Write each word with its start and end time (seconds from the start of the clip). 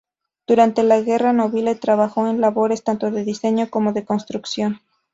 Durante 0.47 0.81
la 0.81 0.99
guerra 0.99 1.31
Nobile 1.31 1.75
trabajó 1.75 2.27
en 2.27 2.41
labores 2.41 2.83
tanto 2.83 3.11
de 3.11 3.23
diseño 3.23 3.69
como 3.69 3.93
de 3.93 4.03
construcción. 4.03 4.79